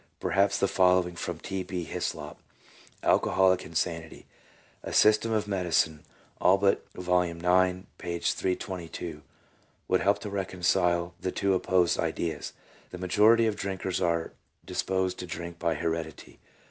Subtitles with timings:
[0.19, 1.61] Perhaps the following from T.
[1.61, 1.83] B.
[1.85, 2.37] Hyslop,
[3.03, 4.25] "Alcoholic Insanity,"
[4.81, 6.03] A System of Medicine,
[6.41, 7.21] Allbutt, vol.
[7.21, 7.39] ix.
[7.99, 8.17] p.
[8.19, 9.21] 322,
[9.87, 12.53] would help to reconcile the two opposed ideas:—
[12.89, 14.31] "The majority of drinkers are
[14.65, 16.39] disposed to drink by heredity.